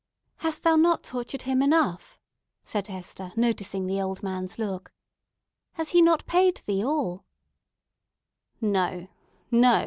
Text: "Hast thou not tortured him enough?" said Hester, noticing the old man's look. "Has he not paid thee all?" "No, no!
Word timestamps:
"Hast 0.37 0.63
thou 0.63 0.75
not 0.77 1.03
tortured 1.03 1.43
him 1.43 1.61
enough?" 1.61 2.17
said 2.63 2.87
Hester, 2.87 3.31
noticing 3.35 3.85
the 3.85 4.01
old 4.01 4.23
man's 4.23 4.57
look. 4.57 4.91
"Has 5.73 5.89
he 5.91 6.01
not 6.01 6.25
paid 6.25 6.57
thee 6.65 6.83
all?" 6.83 7.23
"No, 8.59 9.07
no! 9.51 9.79